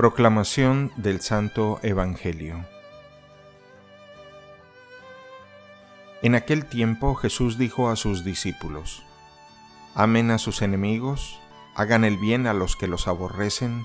Proclamación 0.00 0.90
del 0.96 1.20
Santo 1.20 1.78
Evangelio 1.82 2.64
En 6.22 6.34
aquel 6.34 6.64
tiempo 6.64 7.14
Jesús 7.16 7.58
dijo 7.58 7.90
a 7.90 7.96
sus 7.96 8.24
discípulos, 8.24 9.02
Amen 9.94 10.30
a 10.30 10.38
sus 10.38 10.62
enemigos, 10.62 11.38
hagan 11.74 12.04
el 12.04 12.16
bien 12.16 12.46
a 12.46 12.54
los 12.54 12.76
que 12.76 12.86
los 12.86 13.08
aborrecen, 13.08 13.84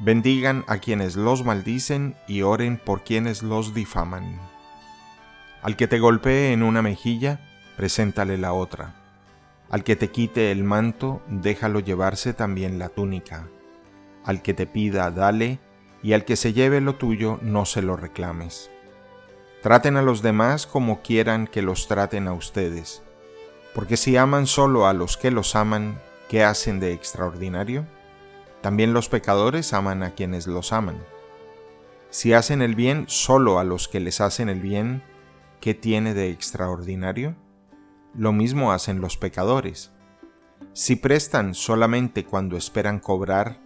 bendigan 0.00 0.64
a 0.66 0.78
quienes 0.78 1.14
los 1.14 1.44
maldicen 1.44 2.16
y 2.26 2.42
oren 2.42 2.76
por 2.76 3.04
quienes 3.04 3.44
los 3.44 3.72
difaman. 3.72 4.40
Al 5.62 5.76
que 5.76 5.86
te 5.86 6.00
golpee 6.00 6.54
en 6.54 6.64
una 6.64 6.82
mejilla, 6.82 7.38
preséntale 7.76 8.36
la 8.36 8.52
otra. 8.52 8.96
Al 9.70 9.84
que 9.84 9.94
te 9.94 10.10
quite 10.10 10.50
el 10.50 10.64
manto, 10.64 11.22
déjalo 11.28 11.78
llevarse 11.78 12.34
también 12.34 12.80
la 12.80 12.88
túnica. 12.88 13.46
Al 14.26 14.42
que 14.42 14.52
te 14.54 14.66
pida, 14.66 15.10
dale, 15.10 15.60
y 16.02 16.12
al 16.12 16.24
que 16.24 16.36
se 16.36 16.52
lleve 16.52 16.80
lo 16.80 16.96
tuyo, 16.96 17.38
no 17.42 17.64
se 17.64 17.80
lo 17.80 17.96
reclames. 17.96 18.70
Traten 19.62 19.96
a 19.96 20.02
los 20.02 20.20
demás 20.20 20.66
como 20.66 21.00
quieran 21.00 21.46
que 21.46 21.62
los 21.62 21.88
traten 21.88 22.28
a 22.28 22.32
ustedes, 22.32 23.02
porque 23.74 23.96
si 23.96 24.16
aman 24.16 24.46
solo 24.46 24.86
a 24.86 24.92
los 24.92 25.16
que 25.16 25.30
los 25.30 25.56
aman, 25.56 26.00
¿qué 26.28 26.44
hacen 26.44 26.80
de 26.80 26.92
extraordinario? 26.92 27.86
También 28.62 28.92
los 28.92 29.08
pecadores 29.08 29.72
aman 29.72 30.02
a 30.02 30.10
quienes 30.10 30.46
los 30.46 30.72
aman. 30.72 30.98
Si 32.10 32.32
hacen 32.32 32.62
el 32.62 32.74
bien 32.74 33.04
solo 33.08 33.58
a 33.58 33.64
los 33.64 33.88
que 33.88 34.00
les 34.00 34.20
hacen 34.20 34.48
el 34.48 34.60
bien, 34.60 35.02
¿qué 35.60 35.74
tiene 35.74 36.14
de 36.14 36.30
extraordinario? 36.30 37.36
Lo 38.14 38.32
mismo 38.32 38.72
hacen 38.72 39.00
los 39.00 39.16
pecadores. 39.16 39.92
Si 40.72 40.96
prestan 40.96 41.54
solamente 41.54 42.24
cuando 42.24 42.56
esperan 42.56 42.98
cobrar, 42.98 43.65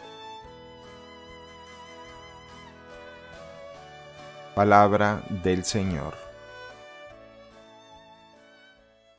Palabra 4.61 5.23
del 5.27 5.65
Señor. 5.65 6.30